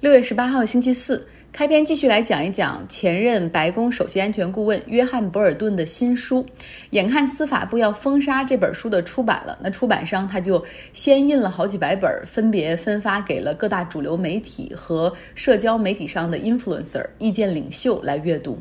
[0.00, 6.46] 六月十八号，星期四，开篇继续来讲一讲前任白宫首席安全顾问约翰·博尔顿的新书。
[6.90, 18.56] 眼看司法部要封杀这本书的出版了，那出版商他就先印了好几百本，分别分发给了各大主流媒体和社交媒体上的 influencer 意见领袖来阅读。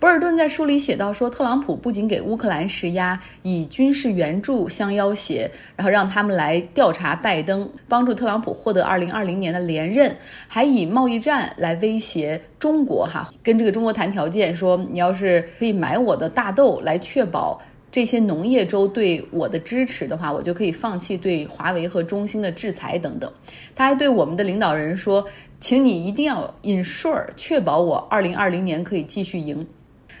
[0.00, 10.14] 博尔顿在书里写到说，特朗普不仅给乌克兰施压，以军事援助相要挟，然后让他们来调查拜登，帮助特朗普获得二零二零年的连任，
[10.46, 17.58] 还以贸易战来威胁中国，哈，跟这个中国谈条件，说你要是可以买我的大豆，来确保
[17.90, 23.32] 这些农业州对我的支持的话，我就可以放弃对华为和中兴的制裁等等。
[23.74, 25.24] 他还对我们的领导人说，
[25.60, 29.66] 请你一定要 ensure 确保我二零二零年可以继续赢。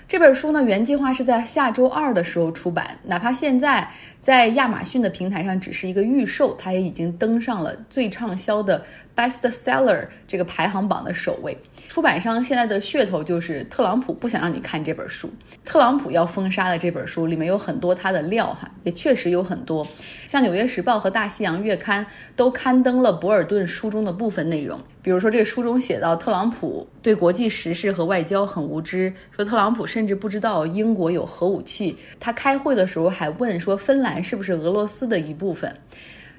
[0.06, 3.88] 这本书呢，原计划是在下周二的时候出版，哪怕现在
[4.24, 8.82] 在亚马逊的平台上只是一个预售，它也已经登上了最畅销的
[9.14, 11.54] bestseller 这个排行榜的首位。
[11.88, 15.30] 出版商现在的噱头就是特朗普不想让你看这本书，
[15.62, 19.86] 特朗普要封杀的这本书里面有很多他的料哈，也确实有很多。
[20.26, 22.02] 像《纽约时报》和《大西洋月刊》
[22.34, 35.74] 都刊登了博尔顿书中的部分内容，比如说这个书中写到，特朗普对国际时事和外交很无知，说特朗普甚至不知道英国有核武器，他开会的时候还问说芬兰是不是俄罗斯的一部分。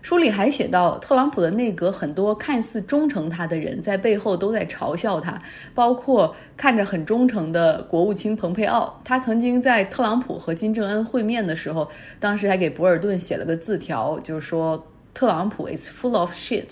[0.02, 5.42] 书里还写到，特朗普的内阁很多看似忠诚他的人在背后都在嘲笑他，
[5.74, 9.02] 包括看着很忠诚的国务卿蓬佩奥。
[9.04, 16.68] 他曾经在特朗普和金正恩会面的时候，当时还给博尔顿写了个字条，就是说特朗普 is full of shit。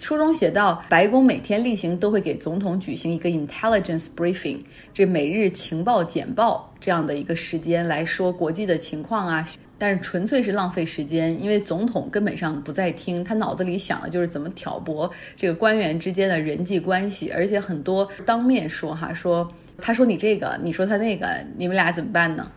[0.00, 4.56] 书中写到，白宫每天例行都会给总统举行一个 intelligence briefing，
[4.94, 9.46] 这每日情报简报这样的一个时间来说国际的情况啊。
[9.76, 19.46] 但是纯粹是浪费时间，因为总统根本上不在听，他脑子里想的就是怎么挑拨这个官员之间的人际关系，而且很多当面说哈，说
[19.82, 22.50] 他说你这个，你说他那个，你们俩怎么办呢？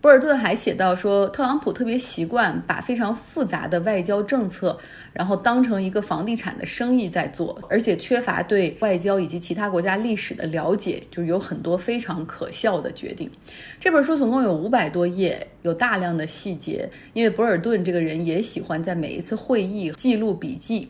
[0.00, 4.78] 博尔顿还写到说，特朗普特别习惯把非常复杂的外交政策，
[5.12, 13.30] 然后当成一个房地产的生意在做，而且缺乏对外交以及其他国家历史的了解，就是有很多非常可笑的决定。
[13.78, 20.88] 这本书总共有五百多页，有大量的细节，因为博尔顿这个人也喜欢在每一次会议记录笔记。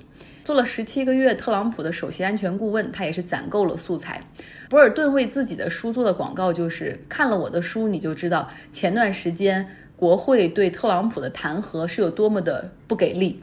[0.51, 4.21] 做了十七个月特朗普的首席安全顾问，他也是攒够了素材。
[4.69, 13.41] 博尔顿为自己的书做的广告就是看了我的书，你就知道前段时间国会对特朗普的弹劾是有多么的不给力。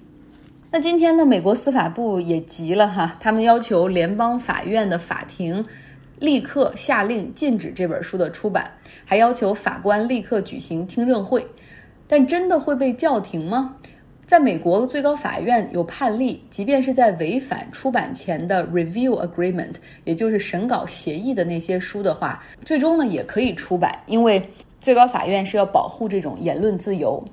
[0.70, 5.66] 那今天呢，美国司法部也急了哈，他们要求联邦法院的法庭
[6.20, 8.70] 立刻下令禁止这本书的出版，
[9.06, 11.48] 还要求法官立刻举行听证会。
[12.06, 13.76] 但真的会被叫停吗？
[14.28, 19.74] 在美国最高法院有判例，即便是在违反出版前的 review agreement，
[20.04, 24.46] 也就是审稿协议的那些书的话，最终呢也可以出版，因为
[24.82, 27.24] 最高法院是要保护这种言论自由。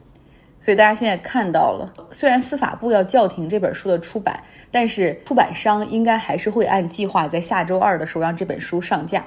[0.60, 4.40] 所以大家现在看到了，虽然司法部要叫停这本书的出版，
[4.70, 9.26] 但是出版商应该还是会按计划在下周二的时候让这本书上架。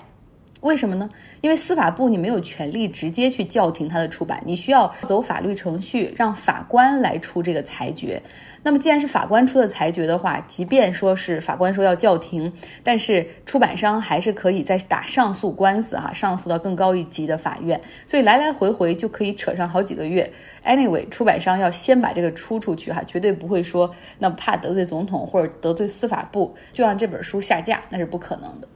[0.62, 1.09] 为什么呢？
[1.41, 8.22] 因为司法部你没有权利直接去叫停它的出版，你需要走法律程序，让法官来出这个裁决。
[8.63, 12.51] 那么既然是法官出的裁决的话，即便说是法官说要叫停，
[12.84, 17.79] 但是出版商还是可以再打上诉官司哈，上诉到更高一级的法院。
[18.06, 20.29] 所以来来回回就可以扯上好几个月。
[20.66, 28.68] Anyway，出版商要先把这个出出去哈，绝对不会说那怕得罪总统或者得罪司法部就让这本书下架，那是不可能的。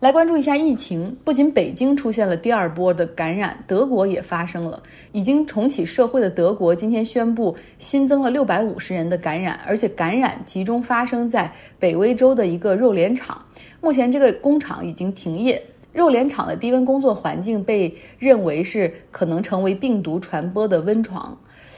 [0.00, 4.80] 来关注一下疫情，不仅北京出现了第二波的感染，德国也发生了。
[5.10, 13.44] 已经重启社会的德国今天宣布新增了六百五十人的感染，而且感染集中发生在北威州的一个肉联厂。
[13.80, 15.60] 目前这个工厂已经停业，
[15.92, 21.36] 肉联厂的低温工作环境被认为是可能成为病毒传播的温床。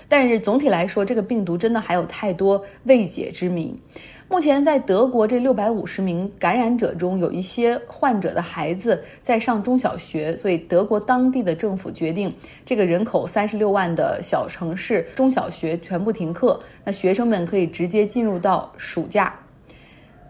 [0.09, 3.75] 但是总体来说，这个病毒真的还有太多未解之谜。
[4.31, 12.33] 目前在德国，这六百五十名感染者中有一些患者的孩子在上中小学，所以德国当地的政府决定，
[12.65, 19.35] 这个人口三十六万的小城市中小学全部停课，那学生们可以直接进入到暑假。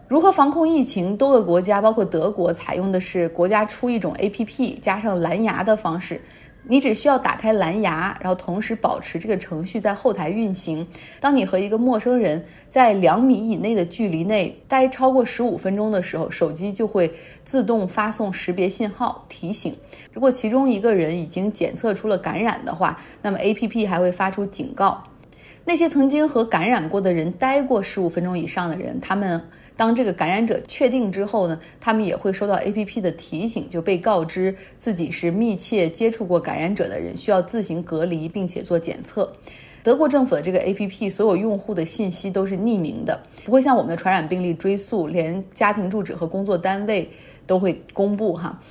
[0.07, 1.15] 如何防控疫情？
[1.15, 6.19] 多个国家，包括德国，采用的是国家出一种 APP 加上蓝牙的方式。
[6.63, 10.87] 你只需要打开蓝牙，然后同时保持这个程序在后台运行。
[11.19, 17.11] 当你和一个陌生人在两米以内的距离内待超过十五分钟的时候，手机就会
[17.43, 19.75] 自动发送识别信号提醒。
[20.13, 25.03] 如果其中一个人已经检测出了感染的话，那么 APP 还会发出警告。
[25.65, 29.41] 那些曾经和感染过的人待过十五分钟以上的人，他们。
[29.81, 39.33] 当这个感染者确定之后呢，他们也会收到 APP 的提醒，就被告知自己是密切接触过感染者的人，需要自行隔离并且做检测。
[39.81, 47.09] 德国政府的这个 APP 所有用户的信息都是匿名的，不会像我们的传染病例追溯，连家庭住址和工作单位
[47.47, 48.61] 都会公布哈。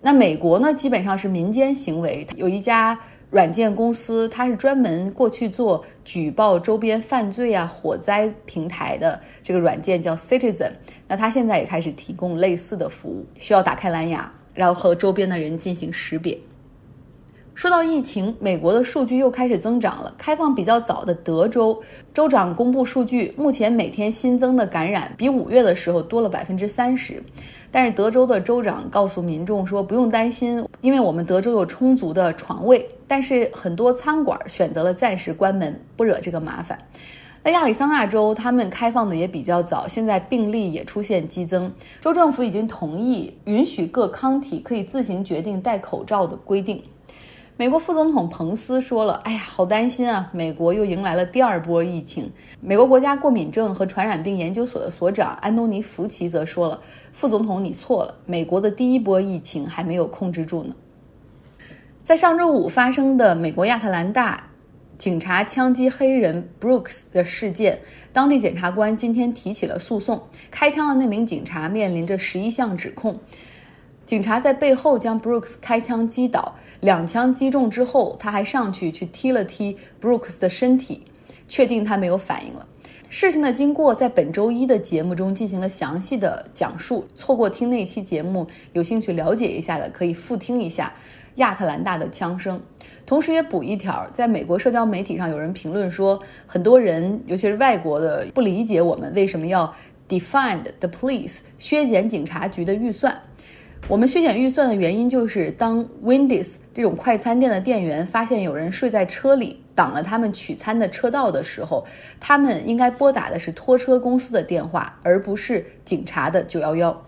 [0.00, 2.96] 那美国呢，基本上是民间行为，有一家
[3.30, 10.70] 软件公司，它是专门过去做举报周边犯罪啊、火灾平台的这个软件叫 Citizen，
[11.08, 16.38] 那它现在也开始提供类似的服务，需要打开蓝牙，然后和周边的人进行识别。
[17.56, 20.14] 说到疫情，美国的数据又开始增长了。
[20.18, 21.82] 开放比较早的德州
[22.12, 27.22] 州长公布数据，目前每天新增的感染比五月的时候多了百分之三十。
[27.70, 32.86] 但是德州的州长告诉民众说，不用担心，因为我们德州有充足的床位。
[33.08, 36.78] 但是很多餐馆选择了暂时关门，不惹这个麻烦。
[37.42, 41.72] 那亚利桑那州他们开放的也比较早，现在病例也出现激增，
[42.02, 46.82] 州政府已经同意允许各康体可以自行决定戴口罩的规定。
[47.58, 50.28] 美国副总统彭斯说了：“哎呀，好担心啊！
[50.30, 52.30] 美国又迎来了第二波疫情。”
[52.60, 56.78] 美国国家过敏症和传染病研究所的所长安东尼·福奇则说了
[57.12, 60.74] ：“副总统，你错了，美国的第一波疫情还没有控制住呢。”
[62.04, 64.46] 在上周五发生的美国亚特兰大
[64.98, 67.80] 警察枪击黑人 Brooks 的事件，
[68.12, 70.22] 当地检察官今天提起了诉讼。
[70.50, 73.18] 开枪的那名警察面临着十一项指控。
[74.06, 76.54] 警察在背后将 Brooks 开枪击倒。
[76.80, 81.02] 两枪击中之后，他还上去去踢了踢 Brooks 的身体，
[81.48, 82.64] 确定他没有反应了。
[83.08, 87.04] 事情的经过在本周一的节目中进行了详细的讲述。
[87.14, 90.92] 错过听那期节目，有兴趣了解一下的可以复听一下
[91.36, 92.60] 亚特兰大的枪声。
[93.04, 99.74] 同时也补一条，在美国社交媒体上有人评论说，很多人尤其是外国的不理解我们为什么要
[100.08, 103.16] defund the police 削减警察局的预算。
[103.88, 111.86] 我们削减预算的原因就是，当 Wendy's 这种快餐店的店员发现有人睡在车里，挡了他们取餐的车道的时候，
[112.18, 117.00] 他们应该拨打的是拖车公司的电话，而不是警察的九幺幺。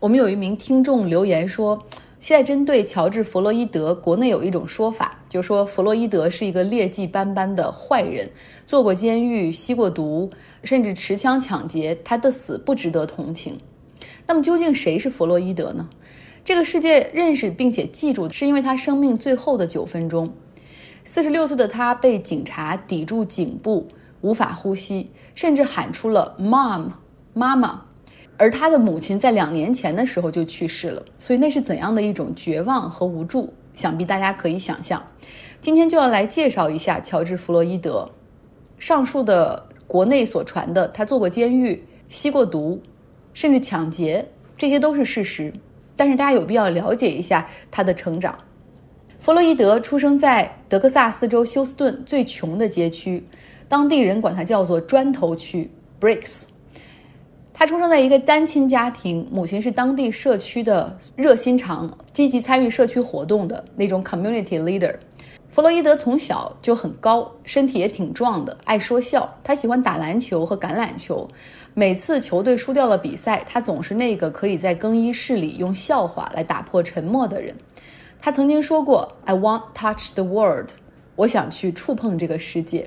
[0.00, 1.82] 我们有一名听众留言说，
[2.18, 8.28] 现在针对乔治·弗洛伊德，国内有一种说法，就说弗洛伊德是一个劣迹斑斑的坏人，
[8.66, 10.30] 坐过监狱，吸过毒，
[10.62, 13.58] 甚至持枪抢劫，他的死不值得同情。
[14.28, 15.88] 那么究竟谁是弗洛伊德呢？
[16.44, 20.30] 这个世界认识并且记住，是因为他生命最后的九分钟。
[21.02, 23.88] 四十六岁的他被警察抵住颈部，
[24.20, 26.90] 无法呼吸，甚至喊出了 “mom”，
[27.32, 27.84] 妈妈。
[28.36, 33.50] 而他的母亲在两年前的时候就去世了，所以那是怎样的一种绝望和无助？
[33.74, 35.02] 想必大家可以想象。
[35.62, 38.10] 今天就要来介绍一下乔治·弗洛伊德。
[38.78, 42.82] 上述的国内所传的，他坐过监狱，吸过毒。
[43.32, 44.26] 甚至抢劫，
[44.56, 45.52] 这些都是事实。
[45.96, 48.38] 但是大家有必要了解一下他的成长。
[49.20, 53.22] 弗洛伊德出生在德克萨斯州休斯顿最穷的街区，
[53.68, 55.68] 当地人管它叫做“砖头区
[56.00, 56.44] ”（Bricks）。
[57.52, 64.94] 他出生在一个单亲家庭，母亲是当地社区的热心肠，积极参与社区活动的那种 community leader。
[65.58, 69.28] 弗洛伊德从小就很高，身体也挺壮的，爱说笑。
[69.42, 71.28] 他喜欢打篮球和橄榄球。
[71.74, 77.52] 每次球队输掉了比赛，他总是那个可以在更衣室里用笑话来打破沉默的人。
[78.20, 80.68] 他曾经说过：“I want touch the world。”
[81.16, 82.86] 我想去触碰这个世界。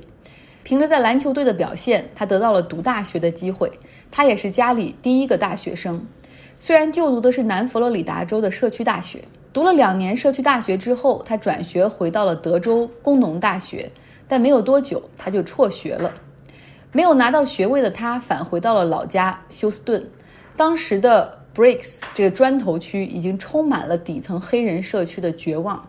[0.63, 3.69] 凭着在篮球队的表现，他得到了读大学的机会。
[4.10, 6.07] 他也是家里第一个大学生，
[6.57, 9.25] 虽然就读的是南佛罗里达州的社区大学。
[9.53, 13.91] 读了两年社区大学之后，他转学回到了德州工农大学，
[14.27, 16.13] 但没有多久他就辍学了。
[16.93, 20.05] 没有拿到学位的他返回到了老家休斯顿。
[20.55, 25.86] 当时的 Bricks 这个砖头区已经充满了底层黑人社区的绝望、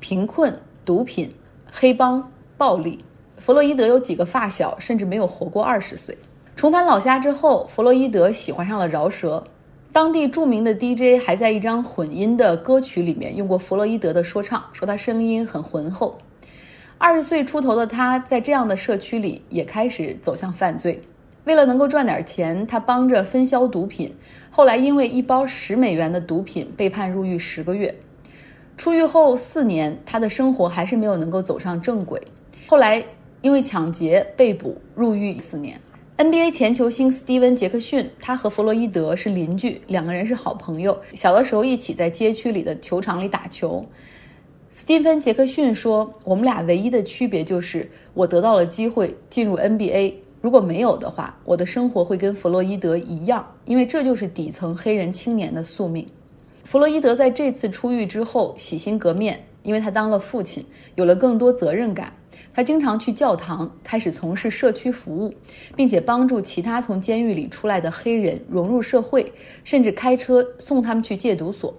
[0.00, 1.32] 贫困、毒品、
[1.72, 3.04] 黑帮、暴力。
[3.36, 6.16] 弗洛伊德有几个发小甚至没有活过二十岁。
[6.56, 9.44] 重返老家之后，弗洛伊德喜欢上了饶舌。
[9.96, 16.18] 当地著名的 DJ 还在一张混音的歌曲里面用过弗洛伊德的说唱，说他声音很浑厚。
[16.98, 21.00] 二十岁出头的他在这样的社区里也开始走向犯罪。
[21.44, 24.14] 为了能够赚点钱，他帮着分销毒品。
[24.50, 27.94] 后来因为一包十美元的毒品被判入狱十个月。
[28.76, 32.20] 出狱后四年，他的生活还是没有能够走上正轨。
[32.66, 33.02] 后来
[33.40, 35.80] 因为抢劫被捕入狱四年。
[36.18, 40.98] NBA 前球星斯蒂文·杰克逊，他和弗洛伊德是邻居，两个人是好朋友。
[41.12, 43.84] 小的时候一起在街区里的球场里打球。
[44.70, 50.14] 斯蒂芬·杰克逊说：“我们俩唯一的区别就是我得到了机会进入 NBA。
[50.40, 56.08] 如果没有的话，我的生活会跟弗洛伊德一样，因为这就是底层黑人青年的宿命。
[56.64, 62.14] 弗洛伊德在这次出狱之后洗心革面，因为他当了父亲，有了更多责任感。
[62.56, 65.34] 他经常去教堂，开始从事社区服务，
[65.76, 69.30] 并且帮助其他从监狱里出来的黑人融入社会，
[69.62, 71.74] 甚至开车送他们去戒毒所。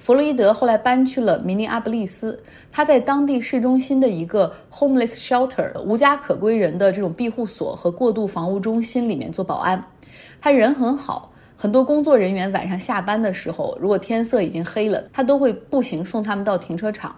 [0.00, 9.80] 弗洛伊德后来搬去了明尼阿布利斯，他在当地市中心的一个 homeless shelter 无家可归人的这种庇护所和过渡房屋中心里面做保安。
[10.40, 17.14] 他人很好，很多工作人员晚上下班的时候，如果天色已经黑了，他都会步行送他们到停车场。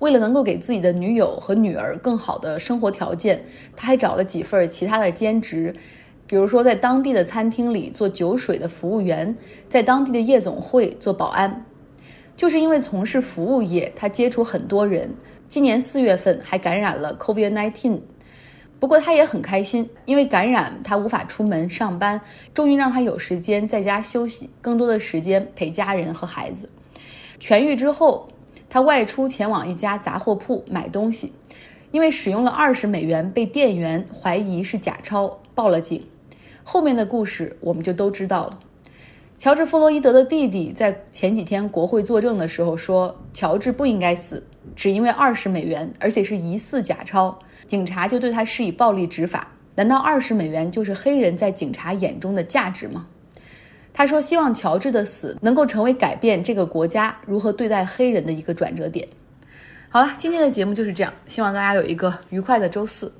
[0.00, 5.74] 为了能够给自己的女友和女儿更好的生活条件，他还找了几份其他的兼职，
[6.26, 9.36] 比如说在当地的餐厅里做酒水的服务员，
[9.68, 11.64] 在当地的夜总会做保安。
[12.36, 15.12] 就是因为从事服务业，他接触很多人。
[15.48, 17.98] 今年四月份还感染了 COVID-19，
[18.78, 22.20] 不过他也很开心，因为感染他无法出门上班，
[22.54, 26.68] 终于让他有时间在家休息，更多的时间陪家人和孩子。
[27.40, 28.28] 痊愈之后。
[28.70, 31.32] 他外出前往一家杂货铺买东西，
[31.90, 36.04] 因为使用了二十美元，被店员怀疑是假钞，报了警。
[36.62, 38.58] 后面的故事我们就都知道了。
[39.38, 44.44] 乔治·弗洛伊德的弟弟在前几天国会作证的时候说，乔治不应该死，
[44.74, 49.52] 只因为二十美元，而且是疑似假钞，警察就对他施以暴力执法。
[49.76, 53.06] 难道二十美元就是黑人在警察眼中的价值吗？
[53.98, 59.08] 他说：“希望乔治的死能够成为改变这个国家如何对待黑人的一个转折点。”
[59.90, 63.10] 好了，今天的节目就是这样，希望大家有一个愉快的周四。